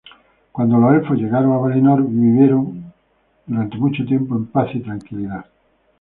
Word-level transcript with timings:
Cuando 0.51 0.79
los 0.79 0.95
elfos 0.95 1.15
llegaron 1.19 1.53
a 1.53 1.57
Valinor, 1.57 2.01
vivieron 2.03 2.91
durante 3.45 3.77
mucho 3.77 4.03
tiempo 4.03 4.35
en 4.35 4.47
paz 4.47 4.69
y 4.73 4.79
tranquilidad. 4.79 5.45